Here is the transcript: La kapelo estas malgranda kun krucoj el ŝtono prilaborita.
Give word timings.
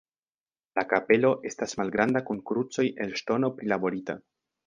La 0.77 0.83
kapelo 0.93 1.29
estas 1.49 1.75
malgranda 1.81 2.23
kun 2.29 2.41
krucoj 2.51 2.87
el 3.05 3.15
ŝtono 3.23 3.51
prilaborita. 3.61 4.17